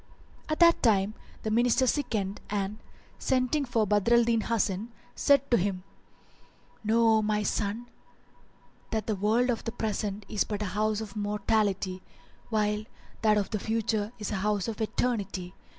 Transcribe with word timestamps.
At 0.49 0.59
that 0.61 0.81
time 0.81 1.13
the 1.43 1.51
Minister 1.51 1.85
sickened 1.85 2.41
and, 2.49 2.79
sending 3.19 3.65
for 3.65 3.85
Badr 3.85 4.15
al 4.15 4.23
Din 4.23 4.41
Hasan, 4.41 4.91
said 5.13 5.51
to 5.51 5.57
him, 5.57 5.83
"Know, 6.83 7.17
O 7.17 7.21
my 7.21 7.43
son, 7.43 7.85
that 8.89 9.05
the 9.05 9.15
world 9.15 9.51
of 9.51 9.63
the 9.63 9.71
Present 9.71 10.25
is 10.27 10.43
but 10.43 10.63
a 10.63 10.73
house 10.73 11.01
of 11.01 11.15
mortality, 11.15 12.01
while 12.49 12.83
that 13.21 13.37
of 13.37 13.51
the 13.51 13.59
Future 13.59 14.11
is 14.17 14.31
a 14.31 14.37
house 14.41 14.67
of 14.67 14.81
eternity. 14.81 15.53